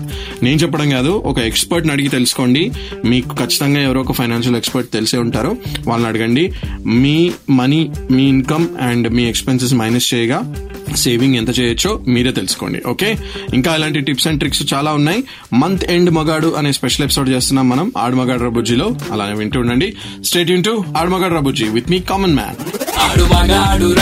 నేను 0.43 0.55
చెప్పడం 0.55 0.89
కాదు 0.89 1.09
ఒక 1.09 1.39
ఎక్స్పర్ట్ని 1.39 1.93
అడిగి 1.93 2.07
తెలుసుకోండి. 2.07 2.71
మీకు 3.05 3.35
ఖచ్చితంగా 3.35 3.81
ఎవరో 3.81 4.01
ఒక 4.01 4.11
ఫైనాన్షియల్ 4.11 4.57
ఎక్స్పర్ట్ 4.57 4.91
తెలిసే 4.91 5.17
ఉంటారు. 5.17 5.57
వాళ్ళని 5.87 6.13
అడగండి. 6.13 6.53
మీ 6.85 7.31
మనీ 7.49 7.91
మీ 8.11 8.23
ఇన్కమ్ 8.29 8.67
అండ్ 8.81 9.09
మీ 9.09 9.23
ఎక్స్పెన్సెస్ 9.23 9.73
మైనస్ 9.73 10.13
చేయగా 10.13 10.55
సేవింగ్ 10.97 11.35
ఎంత 11.35 11.59
చేయొచ్చో 11.59 11.99
మీరే 12.07 12.31
తెలుసుకోండి 12.31 12.81
ఓకే? 12.87 13.17
ఇంకా 13.53 13.75
ఇలాంటి 13.75 13.99
టిప్స్ 13.99 14.27
అండ్ 14.27 14.39
ట్రిక్స్ 14.39 14.73
చాలా 14.73 14.93
ఉన్నాయి. 14.93 15.23
మంత్ 15.53 15.91
ఎండ్ 15.91 16.11
మగాడు 16.11 16.55
అనే 16.57 16.71
స్పెషల్ 16.71 17.03
ఎపిసోడ్ 17.03 17.29
చేస్తున్నాం 17.29 17.69
మనం 17.69 17.91
ఆడుమగాడు 17.97 18.43
రబుజ్జిలో. 18.43 18.95
అలానే 19.11 19.33
వింటూ 19.33 19.59
ఉండండి. 19.59 19.93
స్టేట్ 20.23 20.51
ఇన్ 20.51 20.63
టు 20.63 20.83
ఆడుమగాడు 20.97 21.33
రబుజ్జి 21.33 21.63
with 21.63 21.89
me 21.89 21.99
common 21.99 22.35
man 22.35 22.55
ఆడుమగాడు 22.99 23.95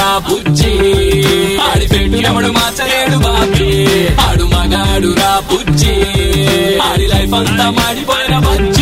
life 7.07 7.33
అంతా 7.33 7.69
మాడిపోయిన 7.69 8.39
బుజ్జి. 8.39 8.80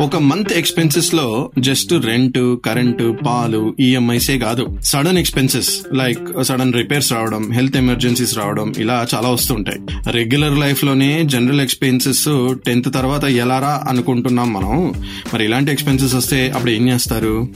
ఒక 0.00 0.16
మంత్ 0.16 0.52
ఎక్స్పెన్సెస్లో 0.52 1.50
జస్ట్ 1.58 1.92
రెంట్ 1.92 2.60
కరెంట్ 2.64 3.26
పాలు 3.26 3.74
ఈఎంఐసే 3.80 4.38
కాదు. 4.38 4.78
Sudden 4.84 5.18
expenses 5.18 5.82
like 5.92 6.44
sudden 6.44 6.72
repairs 6.72 7.12
రావడం 7.12 7.52
హెల్త్ 7.52 7.76
ఎమర్జెన్సీస్ 7.76 8.38
రావడం 8.38 8.72
ఇలా 8.78 9.06
చాలా 9.14 9.28
వస్తుంటాయి. 9.28 9.80
రెగ్యులర్ 10.10 10.58
లైఫ్లోనే 10.58 11.22
జనరల్ 11.24 11.60
ఎక్స్పెన్సెస్ 11.60 12.54
టెన్త్ 12.66 12.94
తర్వాత 12.94 13.24
ఎలారా 13.24 13.84
అనుకుంటున్నాం 13.88 14.52
మనం? 14.52 14.94
మరి 15.34 15.44
ఇలాంటి 15.44 15.72
ఎక్స్పెన్సెస్ 15.72 16.14
వస్తే 16.14 16.50
అప్పుడు 16.50 16.70
ఏం 16.70 16.88
చేస్తారు? 16.88 17.48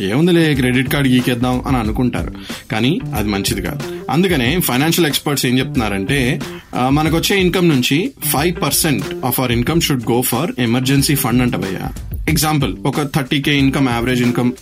ఏముందిలే 0.00 0.54
క్రెడిట్ 0.54 0.88
కార్డ్ 0.92 1.08
గీకేద్దాం 1.08 1.62
అని 1.66 1.76
అనుకుంటారు. 1.76 2.32
కానీ 2.72 3.00
అది 3.14 3.28
మంచిది 3.28 3.62
కాదు. 3.62 3.80
అందుకనే 4.10 4.58
ఫైనాన్షియల్ 4.60 5.06
ఎక్స్పర్ట్స్ 5.06 5.46
ఏం 5.46 5.58
చెప్తున్నారంటే 5.58 6.40
మనకొచ్చే 6.40 7.06
మనకు 7.06 7.16
వచ్చే 7.16 7.40
ఇన్కమ్ 7.40 7.68
నుంచి 7.68 8.12
five 8.24 8.62
percent 8.62 9.04
of 9.24 9.40
our 9.40 9.52
income 9.52 9.80
should 9.80 10.04
go 10.10 10.20
for 10.22 10.50
emergency 10.58 11.14
fund 11.14 11.42
అంట 11.42 11.56
భయ్య. 11.56 11.78
ఎగ్జాంపుల్ 12.28 12.76
ఒక 12.86 13.02
thirty 13.02 13.40
K 13.42 13.58
income 13.58 13.88
average 13.88 14.22
income 14.22 14.52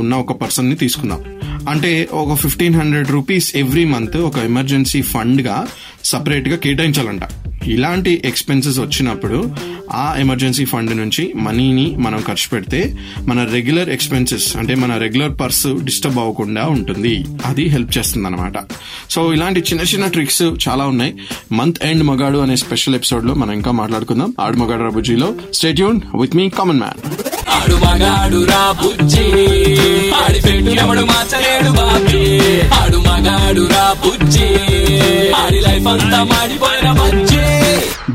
ఉన్న 0.00 0.14
ఒక 0.14 0.32
పర్సన్ని 0.40 0.76
తీసుకుందాం. 0.76 1.20
అంటే 1.68 2.08
ఒక 2.12 2.34
fifteen 2.34 2.74
hundred 2.74 3.10
rupees 3.10 3.56
every 3.56 3.84
month 3.84 4.16
ఒక 4.16 4.38
ఎమర్జెన్సీ 4.38 5.02
ఫండ్గా 5.02 5.66
సపరేట్గా 6.04 6.56
కేటాయించాలంట. 6.56 7.22
ఇలాంటి 7.66 8.22
ఎక్స్పెన్సెస్ 8.24 8.78
వచ్చినప్పుడు 8.78 9.50
ఆ 9.92 10.14
ఎమర్జెన్సీ 10.18 10.64
ఫండ్ 10.64 10.96
నుంచి 10.96 11.32
మనీని 11.36 11.96
మనం 11.96 12.20
ఖర్చు 12.28 12.48
పెడితే 12.52 12.96
మన 13.20 13.48
రెగ్యులర్ 13.52 13.88
ఎక్స్పెన్సెస్ 13.88 14.56
అంటే 14.56 14.74
మన 14.74 14.98
రెగ్యులర్ 14.98 15.40
పర్స్ 15.40 15.66
డిస్టర్బ్ 15.84 16.18
అవ్వకుండా 16.18 16.64
ఉంటుంది. 16.64 17.24
అది 17.44 17.64
హెల్ప్ 17.64 17.98
చేస్తుంది 17.98 18.26
అనమాట 18.26 18.52
సో 19.10 19.32
ఇలాంటి 19.32 19.60
చిన్న 19.60 19.82
చిన్న 19.82 20.06
ట్రిక్స్ 20.06 20.42
చాలా 20.42 20.84
ఉన్నాయి. 20.84 21.14
మంత్ 21.52 21.84
ఎండ్ 21.84 22.02
మగాడు 22.02 22.38
అనే 22.38 22.56
స్పెషల్ 22.56 22.94
ఎపిసోడ్లో 22.94 23.34
మనం 23.34 23.52
ఇంకా 23.52 23.70
మాట్లాడుకుందాం. 23.70 24.34
ఆడు 24.40 24.56
మగాడు 24.56 24.82
రాబుజీలో 24.82 25.34
stay tuned 25.54 26.00
with 26.20 26.36
me 26.36 26.48
common 26.48 26.78
man 26.78 27.14
ఆడు 27.50 27.74
మగాడు 27.74 28.44
రా 28.44 28.74
బుజ్జి. 28.82 29.24
ఆడి 30.10 30.40
బాబీ. 31.70 32.40
ఆడు 32.60 32.98
మగాడు 32.98 33.66
రా 33.72 33.96
బుజ్జి. 34.06 34.46
ఆడి 35.30 35.60
లైఫ్ 35.60 35.86
అంతా 35.86 36.22
మాడిపోయిన 36.22 36.92
బుజ్జి. 36.92 37.55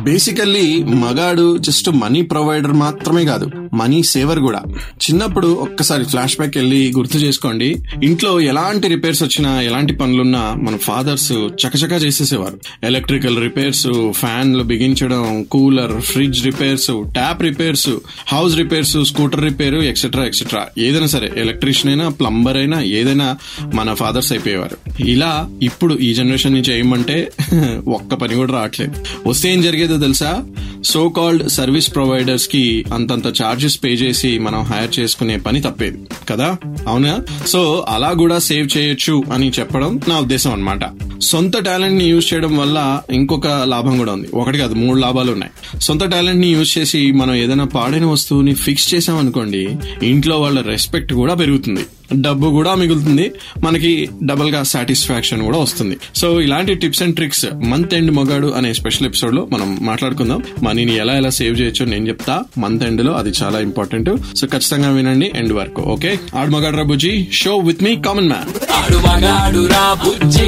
బేసికల్లీ 0.04 0.84
మగాడు 0.84 1.58
జస్ట్ 1.58 1.90
మనీ 1.90 2.22
ప్రొవైడర్ 2.22 2.74
మాత్రమే 2.74 3.26
కాదు. 3.26 3.48
మనీ 3.74 4.04
సేవర్ 4.04 4.40
కూడా. 4.40 4.62
చిన్నప్పుడు 4.78 5.48
ఒక్కసారి 5.48 6.04
ఫ్లాష్ 6.04 6.38
బ్యాక్ 6.38 6.58
వెళ్ళి 6.58 6.94
గుర్తు 6.98 7.18
చేసుకోండి. 7.18 7.76
ఇంట్లో 8.04 8.40
ఎలాంటి 8.40 8.88
రిపేర్స్ 8.88 9.24
వచ్చినా 9.24 9.62
ఎలాంటి 9.62 9.94
పనులున్నా 9.94 10.54
మన 10.54 10.78
ఫాదర్స్ 10.78 11.32
చకచకా 11.32 11.96
చేసేసేవారు. 11.96 12.60
ఎలక్ట్రికల్ 12.84 13.42
రిపేర్స్ 13.42 13.88
ఫ్యాన్లు 14.12 14.64
బిగించడం 14.64 15.44
cooler 15.44 16.02
fridge 16.02 16.46
repairs 16.46 17.04
tap 17.14 17.42
repairs 17.42 17.90
house 18.28 18.58
repairs 18.58 18.98
scooter 19.04 19.44
repair 19.44 19.76
etcetera 19.76 20.26
etcetera 20.26 20.68
ఏదైనా 20.78 21.08
సరే 21.08 21.32
ఎలక్ట్రీషియన్ 21.38 22.00
అయినా 22.00 22.10
ప్లంబర్ 22.10 22.58
అయినా 22.58 22.82
ఏదైనా 22.82 23.38
మన 23.74 23.94
ఫాదర్స్ 23.94 24.32
అయిపోయేవారు. 24.32 25.04
ఇలా 25.04 25.50
ఇప్పుడు 25.62 25.94
ఈ 25.96 26.14
జనరేషన్ 26.14 26.54
నుంచి 26.54 26.80
ఏమంటే 26.80 27.32
ఒక్క 27.88 28.16
పని 28.16 28.36
కూడా 28.36 28.54
రావట్లేదు. 28.54 28.94
వస్తే 29.28 29.54
ఏం 29.54 29.62
జరిగేదో 29.62 29.98
తెలుసా? 29.98 30.44
సో 30.86 31.10
కాల్డ్ 31.10 31.50
సర్వీస్ 31.50 31.96
ప్రొవైడర్స్కి 31.96 32.86
అంతంత 32.94 33.28
చార్జెస్ 33.62 33.84
పే 33.84 33.90
చేసి 33.90 34.40
మనం 34.40 34.62
హైర్ 34.62 35.00
చేసుకునే 35.00 35.38
పని 35.38 35.62
తప్పేది 35.62 35.98
కదా? 36.30 36.58
అవునా? 36.88 37.22
సో 37.48 37.86
అలా 37.90 38.14
కూడా 38.14 38.40
సేవ్ 38.40 38.78
చేయొచ్చు 38.78 39.24
అని 39.34 39.52
చెప్పడం 39.60 40.00
నా 40.08 40.20
ఉద్దేశం 40.20 40.52
అన్నమాట. 40.52 40.80
సొంత 41.22 41.58
టాలెంట్ని 41.66 42.06
యూజ్ 42.06 42.34
చేయడం 42.34 42.58
వల్ల 42.58 43.02
ఇంకొక 43.12 43.48
లాభం 43.48 43.98
కూడా 43.98 44.14
ఉంది. 44.14 44.28
ఒకటి 44.34 44.58
కాదు 44.58 44.74
మూడు 44.74 45.00
లాభాలు 45.00 45.32
ఉన్నాయి. 45.32 45.80
సొంత 45.80 46.04
టాలెంట్ని 46.04 46.48
యూజ్ 46.48 46.78
చేసి 46.78 47.12
మనం 47.12 47.36
ఏదైనా 47.36 47.64
పాడైన 47.64 48.06
వస్తువుని 48.06 48.54
ఫిక్స్ 48.54 48.94
చేసామనుకోండి 48.94 49.78
ఇంట్లో 50.04 50.42
వాళ్ళ 50.42 50.62
రెస్పెక్ట్ 50.62 51.14
కూడా 51.14 51.34
పెరుగుతుంది. 51.34 51.82
డబ్బు 52.14 52.48
కూడా 52.48 52.76
మిగులుతుంది. 52.76 53.32
మనకి 53.64 54.10
డబుల్గా 54.24 54.64
సాటిస్ఫాక్షన్ 54.64 55.42
కూడా 55.42 55.58
వస్తుంది. 55.58 55.98
సో 56.16 56.42
ఇలాంటి 56.42 56.76
tips 56.76 57.04
and 57.04 57.16
tricks 57.16 57.46
month 57.56 57.94
end 57.94 58.12
మొగాడు 58.12 58.54
అనే 58.58 58.74
స్పెషల్ 58.74 59.08
ఎపిసోడ్లో 59.08 59.48
మనం 59.52 59.78
మాట్లాడుకుందాం. 59.82 60.44
మనీని 60.64 60.96
ఎలా 60.96 61.14
ఎలా 61.14 61.30
సేవ్ 61.30 61.62
చేయొచ్చో 61.62 61.86
నేను 61.86 62.08
చెప్తా. 62.08 62.44
మంత్ 62.58 62.84
ఎండ్లో 62.84 63.14
అది 63.14 63.30
చాలా 63.44 63.60
ఇంపార్టెంట్ 63.60 64.38
సో 64.38 64.48
ఖచ్చితంగా 64.48 64.90
వినండి 64.90 65.32
ఎండ్ 65.36 65.54
వరకు 65.54 65.82
ఓకే 65.82 66.20
ఆడు 66.38 66.52
మగాడు 66.52 66.78
రబుజీ 66.78 67.28
show 67.34 67.58
with 67.58 67.84
me 67.84 67.96
common 67.96 68.28
man 68.28 68.72
ఆడు 68.72 68.98
మగాడు 68.98 69.68
రా 69.68 69.94
బుజ్జి. 69.94 70.48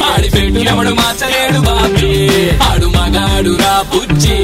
ఆడి 0.00 0.30
పెట్టు 0.30 0.58
ఎవడు 0.58 0.90
మార్చలేడు 0.90 1.60
బాబీ. 1.60 2.28
ఆడు 2.58 2.86
మగాడు 2.86 3.50
రా 3.50 3.84
బుజ్జి. 3.94 4.38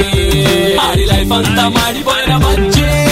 ఆడి 0.76 1.06
లైఫ్ 1.06 1.32
అంతా 1.32 1.68
మాడిపోయిన 1.68 2.36
బుజ్జి. 2.36 3.03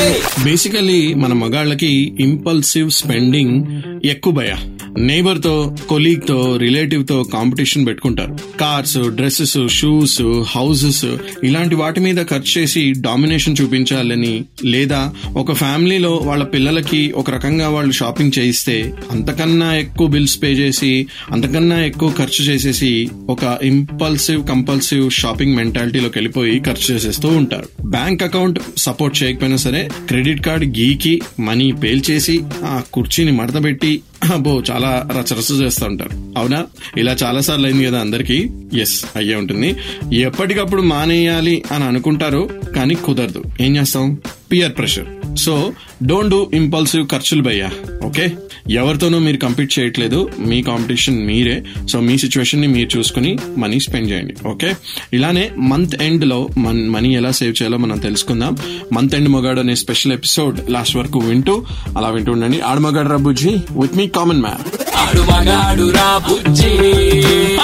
బేసికలీ 0.45 1.15
మన 1.15 1.33
మగాళ్ళకి 1.33 2.17
ఇంపల్సివ్ 2.21 2.91
స్పెండింగ్ 2.91 3.83
ఎక్కువ 4.05 4.33
భయ. 4.33 4.55
నేబర్తో 4.99 5.77
కొలీగ్తో 5.89 6.57
రిలేటివ్తో 6.57 7.23
కాంపిటీషన్ 7.23 7.87
పెట్టుకుంటారు. 7.87 8.39
కార్స్ 8.61 8.99
డ్రెస్సెస్ 8.99 9.59
షూస్ 9.69 10.23
హౌసెస్ 10.51 11.05
ఇలాంటి 11.45 11.75
వాటి 11.75 12.01
మీద 12.01 12.17
ఖర్చు 12.23 12.61
చేసి 12.61 12.93
డామినేషన్ 13.01 13.57
చూపించాలని 13.61 14.45
లేదా 14.65 15.13
ఒక 15.37 15.53
ఫ్యామిలీలో 15.53 16.17
వాళ్ళ 16.17 16.45
పిల్లలకి 16.45 17.13
ఒక 17.13 17.31
రకంగా 17.31 17.69
వాళ్ళు 17.69 17.93
షాపింగ్ 17.93 18.33
చేయిస్తే 18.39 18.95
అంతకన్నా 19.11 19.77
ఎక్కువ 19.77 20.07
బిల్స్ 20.07 20.43
పే 20.43 20.49
చేసి 20.49 21.07
అంతకన్నా 21.31 21.85
ఎక్కువ 21.85 22.13
ఖర్చు 22.19 22.45
చేసేసి 22.45 23.09
ఒక 23.29 23.59
ఇంపల్సివ్ 23.63 24.49
కంపల్సివ్ 24.49 25.11
షాపింగ్ 25.11 25.57
మెంటాలిటీలోకి 25.57 26.19
వెళ్ళిపోయి 26.19 26.61
ఖర్చు 26.61 26.95
చేసేస్తూ 26.95 27.29
ఉంటారు. 27.29 27.87
బ్యాంక్ 27.87 28.23
అకౌంట్ 28.23 28.61
సపోర్ట్ 28.77 29.23
చేయకపోయినా 29.23 29.57
సరే 29.57 29.89
క్రెడిట్ 30.09 30.47
కార్డ్ 30.47 30.79
గీకి 30.79 31.23
మనీ 31.41 31.73
పేల్చేసి 31.73 32.41
ఆ 32.65 32.83
కుర్చీని 32.93 33.33
మడతపెట్టి 33.33 34.01
అబ్బో 34.31 34.63
చాలా 34.71 35.09
రచరచ 35.13 35.63
చేస్తూ 35.63 35.87
ఉంటారు. 35.87 36.11
అవునా? 36.39 36.67
ఇలా 36.97 37.17
చాలా 37.25 37.41
సార్లు 37.41 37.67
అయింది 37.67 37.85
కదా 37.85 38.01
అందరికి? 38.01 38.51
ఎస్ 38.75 39.05
అయ్యే 39.17 39.35
ఉంటుంది. 39.35 39.77
ఎప్పటికప్పుడు 40.13 40.83
మానేయాలి 40.83 41.63
అని 41.73 41.85
అనుకుంటారు 41.85 42.49
కానీ 42.77 42.95
కుదరదు. 42.95 43.43
ఏం 43.61 43.77
చేస్తాం? 43.77 44.21
Peer 44.53 44.77
pressure 44.79 45.37
so 45.37 45.73
don't 46.07 46.31
do 46.31 46.51
impulsive 46.55 47.07
ఖర్చులు 47.07 47.43
భయ్యా 47.43 47.71
ఓకే 48.05 48.33
ఎవరితోనూ 48.71 49.19
మీరు 49.19 49.37
కంపీట్ 49.37 49.79
చేయట్లేదు 49.79 50.31
మీ 50.39 50.63
కాంపిటీషన్ 50.63 51.27
మీరే. 51.27 51.63
సో 51.89 52.01
మీ 52.01 52.19
సిచ్యువేషన్ని 52.19 52.69
మీరు 52.69 52.99
చూసుకుని 52.99 53.39
మనీ 53.59 53.81
స్పెండ్ 53.81 54.11
చేయండి 54.11 54.35
ఓకే 54.49 54.75
ఇలానే 55.13 55.51
మంత్ 55.59 56.03
ఎండ్లో 56.03 56.49
మన 56.59 56.75
మనీ 56.75 57.15
ఎలా 57.15 57.31
సేవ్ 57.31 57.51
చేయాలో 57.51 57.79
మనం 57.79 57.99
తెలుసుకుందాం. 57.99 58.59
మంత్ 58.93 59.15
ఎండ్ 59.15 59.29
మగాడు 59.29 59.61
అనే 59.61 59.77
స్పెషల్ 59.77 60.13
ఎపిసోడ్ 60.13 60.71
లాస్ట్ 60.71 60.97
వరకు 60.97 61.19
వింటూ 61.19 61.65
అలా 61.99 62.09
వింటూ 62.09 62.33
ఉండండి. 62.33 62.61
ఆడమగాడు 62.61 63.09
రబుజీ 63.09 63.51
విత్ 63.81 63.97
మీ 63.97 64.09
కామన్ 64.09 64.43
మ్యాన్ 64.43 64.63
ఆడు 64.97 65.21
మగాడు 65.21 65.91
రా 65.91 66.19
బుజ్జి 66.19 66.73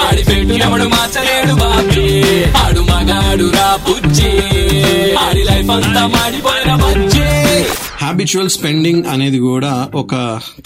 ఆడి 0.05 0.23
బాబీ. 1.53 2.07
ఆడు 2.63 2.81
మగాడు 2.81 3.49
రా 3.51 3.79
బుజ్జి 3.87 4.31
ఆడి 5.25 5.43
లైఫ్ 5.43 5.71
అంతా 5.71 6.07
మాడిపోయిన 6.07 6.75
బుజ్జి. 6.75 7.27
హ్యాబిచువల్ 8.01 8.49
స్పెండింగ్ 8.49 9.03
అనేది 9.09 9.39
కూడా 9.39 9.89
ఒక 9.95 10.15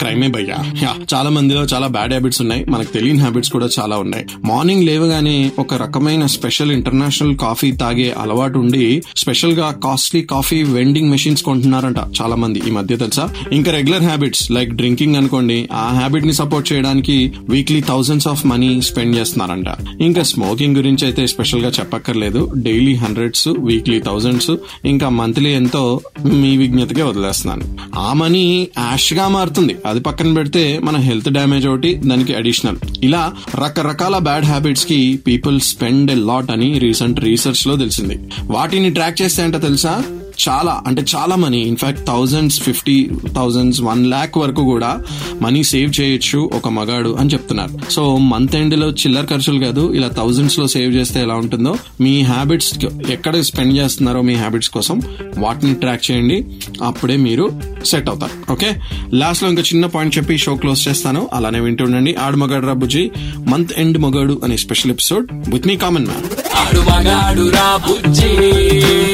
క్రైమే 0.00 0.28
భయ్యా. 0.28 0.72
యా, 0.82 0.94
చాలా 1.14 1.30
మందిలో 1.30 1.62
చాలా 1.62 1.86
బ్యాడ్ 1.86 2.10
హ్యాబిట్స్ 2.10 2.40
ఉన్నాయి. 2.40 2.64
మనకు 2.64 2.92
తెలియని 2.92 3.18
హ్యాబిట్స్ 3.18 3.50
కూడా 3.50 3.68
చాలా 3.80 3.96
ఉన్నాయి. 3.96 4.24
మార్నింగ్ 4.44 4.84
లేవగానే 4.84 5.52
ఒక 5.58 5.74
రకమైన 5.74 6.26
స్పెషల్ 6.26 6.72
ఇంటర్నేషనల్ 6.72 7.36
కాఫీ 7.36 7.72
తాగే 7.72 8.14
అలవాటు 8.18 8.58
ఉండి 8.58 9.02
స్పెషల్గా 9.16 9.70
కాస్ట్లీ 9.84 10.22
కాఫీ 10.22 10.62
వెండింగ్ 10.62 11.10
మెషిన్స్ 11.10 11.42
కొంటున్నారంట 11.42 11.96
చాలా 12.22 12.36
మంది 12.36 12.62
ఈ 12.68 12.70
మధ్య 12.70 12.96
తెలుసా? 12.96 13.34
ఇంకా 13.52 13.72
రెగ్యులర్ 13.72 14.02
హ్యాబిట్స్ 14.02 14.50
లైక్ 14.50 14.70
డ్రింకింగ్ 14.70 15.16
అనుకోండి 15.16 15.68
ఆ 15.72 15.90
హ్యాబిట్ని 15.94 16.32
సపోర్ట్ 16.32 16.72
చేయడానికి 16.72 17.32
weekly 17.48 17.80
thousands 17.80 18.28
of 18.28 18.46
money 18.46 18.82
spend 18.82 19.16
చేస్తున్నారంట. 19.16 19.66
ఇంకా 20.00 20.22
స్మోకింగ్ 20.22 20.76
గురించి 20.76 21.04
అయితే 21.04 21.26
స్పెషల్గా 21.26 21.68
చెప్పక్కర్లేదు. 21.68 22.52
డైలీ 22.56 22.94
హండ్రెడ్స్ 22.94 23.48
వీక్లీ 23.58 24.00
థౌసండ్స్ 24.00 24.50
ఇంకా 24.84 25.08
మంత్లీ 25.08 25.50
ఎంతో 25.50 26.00
మీ 26.24 26.56
విజ్ఞతకే 26.56 27.02
వదిలేస్తున్నాను. 27.24 27.78
ఆ 27.98 28.12
మనీ 28.12 28.68
యాష్గా 28.78 29.28
మారుతుంది. 29.28 29.76
అది 29.86 30.00
పక్కన 30.00 30.34
పెడితే 30.34 30.80
మన 30.84 30.96
హెల్త్ 30.96 31.28
డ్యామేజ్ 31.28 31.66
ఒకటి 31.66 31.94
దానికి 31.94 32.34
అడిషనల్. 32.34 32.76
ఇలా 33.02 33.32
రకరకాల 33.54 34.18
బ్యాడ్ 34.18 34.44
హ్యాబిట్స్కి 34.44 35.20
పీపుల్ 35.26 35.60
స్పెండ్ 35.60 36.10
ఎ 36.10 36.14
లాట్ 36.14 36.50
అని 36.50 36.78
రీసెంట్ 36.78 37.20
రీసెర్చ్లో 37.20 37.76
తెలిసింది. 37.76 38.18
వాటిని 38.44 38.90
ట్రాక్ 38.90 39.22
చేస్తే 39.22 39.42
అంటే 39.42 39.58
తెలుసా? 39.58 40.04
చాలా 40.48 40.82
అంటే 40.86 41.04
చాలా 41.16 41.36
money 41.36 41.58
in fact 41.58 42.06
thousands 42.06 42.60
fifty 42.60 43.10
thousands 43.34 43.80
one 43.80 44.06
lakh 44.06 44.38
వరకు 44.38 44.62
కూడా 44.62 45.00
మనీ 45.42 45.62
సేవ్ 45.62 46.00
చేయొచ్చు 46.00 46.50
ఒక 46.54 46.68
మగాడు 46.68 47.16
అని 47.20 47.30
చెప్తున్నారు. 47.30 47.90
సో 47.90 48.16
మంత్ 48.16 48.56
ఎండ్లో 48.56 48.90
చిల్లర 48.90 49.24
ఖర్చులు 49.24 49.64
కాదు 49.64 49.92
ఇలా 49.92 50.08
థౌజండ్స్లో 50.08 50.66
సేవ్ 50.66 50.94
చేస్తే 50.94 51.22
ఎలా 51.22 51.34
ఉంటుందో 51.34 51.76
మీ 52.00 52.22
హ్యాబిట్స్ 52.22 52.72
ఎక్కడ 53.10 53.40
స్పెండ్ 53.40 53.76
చేస్తున్నారో 53.76 54.22
మీ 54.22 54.34
హ్యాబిట్స్ 54.34 54.70
కోసం 54.70 55.02
వాటిని 55.38 55.74
ట్రాక్ 55.74 56.10
చేయండి. 56.10 56.44
అప్పుడే 56.82 57.16
మీరు 57.16 57.60
సెట్ 57.84 58.08
అవుతారు. 58.08 58.52
ఓకే 58.52 58.76
లాస్ట్లో 59.12 59.48
ఇంకా 59.48 59.62
చిన్న 59.62 59.86
పాయింట్ 59.86 60.18
చెప్పి 60.18 60.38
షో 60.38 60.54
క్లోజ్ 60.54 60.88
చేస్తాను. 60.88 61.28
అలానే 61.32 61.60
వింటుండండి 61.60 62.14
ఆడు 62.14 62.36
మగాడు 62.36 62.66
రాబుజీ 62.66 63.10
మంత్ 63.46 63.72
ఎండ్ 63.78 63.98
మగాడు 63.98 64.40
అనే 64.44 64.56
special 64.56 64.90
episode 64.90 65.50
with 65.50 65.66
me 65.66 65.76
common 65.76 66.06
man 66.06 66.24
ఆడు 66.56 66.80
మగాడు 66.80 67.50
రా 67.50 67.76
బుజ్జి. 67.76 68.30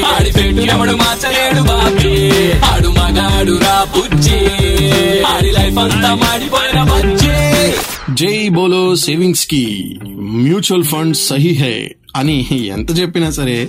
ఆడి 0.03 0.33
పెట్టు 0.33 0.61
ఎవడు 0.61 0.93
మార్చలేడు 0.93 1.63
బాబీ. 1.63 2.41
ఆడు 2.61 2.89
మగాడు 2.89 3.53
రా 3.53 3.87
బుజ్జి. 3.97 4.39
ఆడి 5.23 5.51
లైఫ్ 5.51 5.79
అంతా 5.79 6.15
మాడిపోయిన 6.15 6.83
బజ్జీ. 6.83 7.29
జై 8.15 8.49
బోలో 8.49 8.97
సేవింగ్స్కి 8.97 9.99
మ్యూచువల్ 10.19 10.85
ఫండ్ 10.85 11.17
సహీ 11.17 11.55
హై. 11.55 11.91
అని 12.17 12.67
ఎంత 12.67 12.99
చెప్పినా 12.99 13.31
సరే 13.31 13.69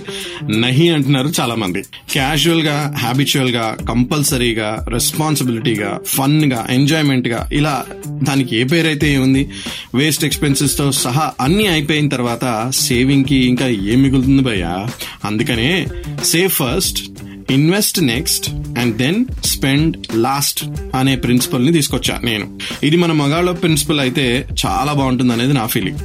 నహి 0.58 0.88
అంటున్నారు 0.88 1.32
చాలా 1.40 1.54
మంది 1.54 1.82
క్యాజువల్గా 2.12 2.94
హ్యాబిచువల్గా 2.98 3.76
కంపల్సరీగా 3.88 4.86
రెస్పాన్సిబిలిటీగా 4.88 6.00
ఫన్గా 6.06 6.66
ఎంజాయ్మెంట్గా 6.70 7.48
ఇలా 7.52 7.84
దానికి 8.08 8.56
ఏ 8.56 8.64
పేరైతే 8.64 9.14
ఏముంది? 9.14 9.50
వేస్ట్ 9.94 10.24
ఎక్స్పెన్సెస్తో 10.24 10.92
సహా 10.92 11.32
అన్ని 11.40 11.66
అయిపోయిన 11.66 12.08
తర్వాత 12.08 12.70
సేవింగ్కి 12.74 13.36
ఇంకా 13.36 13.66
ఏం 13.66 14.02
మిగులుతుంది 14.02 14.42
భయ్యా? 14.42 14.88
అందుకనే 15.24 15.86
save 16.24 16.50
first 16.50 17.02
invest 17.50 18.00
next 18.00 18.50
and 18.50 18.96
then 18.96 19.24
spend 19.44 19.96
last 20.14 20.64
అనే 20.94 21.16
ప్రిన్సిపల్ని 21.16 21.72
తీసుకొచ్చా 21.72 22.20
నేను. 22.24 22.58
ఇది 22.82 22.96
మన 22.96 23.12
మగాళ్ళ 23.12 23.50
ప్రిన్సిపల్ 23.50 24.00
అయితే 24.00 24.48
చాలా 24.66 24.92
బాగుంటుంది 24.92 25.32
అనేది 25.32 25.52
నా 25.52 25.66
ఫీలింగ్ 25.66 25.98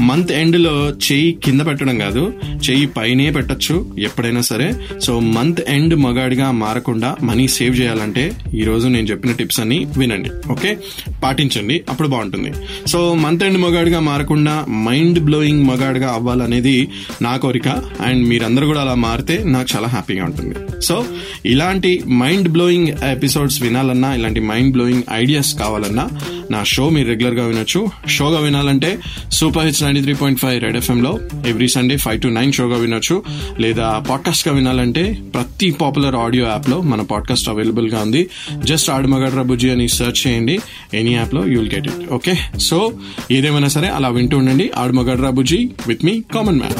మంత్ 0.00 0.32
ఎండ్లో 0.32 0.88
చెయ్యి 0.90 1.32
కింద 1.44 1.60
పెట్టడం 1.60 1.98
కాదు 1.98 2.32
చెయ్యి 2.70 2.86
పైనే 2.86 3.30
పెట్టొచ్చు 3.30 3.96
ఎప్పుడైనా 3.98 4.40
సరే. 4.40 4.74
సో 5.02 5.20
మంత్ 5.20 5.60
ఎండ్ 5.68 5.96
మగాడిగా 5.96 6.50
మారకుండా 6.50 7.16
మనీ 7.22 7.48
సేవ్ 7.48 7.80
చేయాలంటే 7.80 8.32
ఈ 8.54 8.62
రోజు 8.62 8.88
నేను 8.88 9.06
చెప్పిన 9.06 9.32
టిప్స్ 9.32 9.60
అన్ని 9.60 9.86
వినండి 9.98 10.30
ఓకే? 10.52 10.76
పాటించండి 11.22 11.84
అప్పుడు 11.90 12.08
బాగుంటుంది. 12.08 12.52
సో 12.88 13.14
మంత్ 13.14 13.44
ఎండ్ 13.44 13.58
మగాడిగా 13.58 14.00
మారకుండా 14.00 14.66
మైండ్ 14.70 15.18
బ్లోయింగ్ 15.18 15.64
మగాడిగా 15.64 16.08
అవ్వాలనేది 16.08 16.88
నా 17.22 17.36
కోరిక. 17.36 17.68
అండ్ 18.00 18.28
మీరందరూ 18.28 18.66
కూడా 18.66 18.80
అలా 18.80 18.94
మారితే 18.94 19.44
నాకు 19.46 19.76
చాలా 19.76 19.88
హ్యాపీగా 19.88 20.24
ఉంటుంది. 20.24 20.82
సో 20.82 21.04
ఇలాంటి 21.46 22.04
మైండ్ 22.12 22.48
బ్లోయింగ్ 22.48 22.88
ఎపిసోడ్స్ 22.88 23.62
వినాలన్నా 23.62 24.14
ఇలాంటి 24.14 24.40
మైండ్ 24.40 24.72
బ్లోయింగ్ 24.72 25.02
ఐడియాస్ 25.12 25.54
కావాలన్నా 25.54 26.08
నా 26.50 26.64
షో 26.64 26.88
మీరు 26.88 27.08
రెగ్యులర్గా 27.08 27.46
వినొచ్చు. 27.46 27.86
షోగా 28.08 28.40
వినాలంటే 28.40 28.98
super 29.32 29.63
hits 29.64 29.82
ninety 29.82 30.02
three 30.02 30.14
point 30.14 30.40
five 30.40 30.62
red 30.62 30.76
FM 30.76 31.02
లో 31.02 31.18
every 31.46 31.68
Sunday 31.68 31.96
five 31.96 32.20
to 32.20 32.28
nine 32.28 32.52
షోగా 32.52 32.76
వినొచ్చు. 32.76 33.22
లేదా 33.60 34.04
పాడ్కాస్ట్గా 34.10 34.54
వినాలంటే 34.54 35.18
ప్రతి 35.34 35.70
పాపులర్ 35.70 36.14
ఆడియో 36.14 36.46
యాప్లో 36.46 36.80
మన 36.80 37.00
పాడ్కాస్ట్ 37.00 37.48
అవైలబుల్గా 37.48 38.00
ఉంది. 38.00 38.30
జస్ట్ 38.64 38.90
ఆడమగడ్ర 38.90 39.42
బుజ్జి 39.42 39.70
అని 39.70 39.88
సెర్చ్ 39.88 40.26
చేయండి. 40.26 40.58
ఎనీ 40.94 41.14
యాప్లో 41.14 41.46
you'll 41.46 41.70
get 41.74 41.86
it 41.86 42.12
okay 42.12 42.34
so 42.60 42.92
ఏదేమైనా 43.30 43.68
సరే 43.68 43.88
అలా 43.88 44.08
వింటూ 44.08 44.38
ఉండండి. 44.38 44.70
ఆడమగడ్ర 44.76 45.30
బుజ్జి 45.30 45.70
విత్ 45.88 46.04
మీ 46.04 46.22
కామన్ 46.34 46.58
మ్యాన్ 46.58 46.74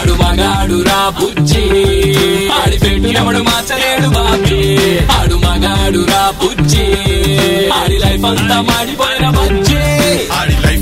ఆడు 0.00 0.12
మగాడు 0.12 0.82
రా 0.82 1.12
బుజ్జి. 1.20 1.64
ఆడి 2.50 2.78
పెట్టు 2.78 3.08
ఎవడు 3.18 3.38
మార్చలేడు 3.38 4.08
బాబీ. 4.08 4.60
ఆడు 4.98 5.34
మగాడు 5.34 6.06
రా 6.08 6.32
బుజ్జి. 6.42 6.86
ఆడి 7.70 7.98
లైఫ్ 7.98 8.24
అంతా 8.24 8.60
మాడిపోయిన 8.60 9.26
బజ్జీ. 9.30 9.82
ఆడి 10.32 10.56
లైఫ్ 10.66 10.79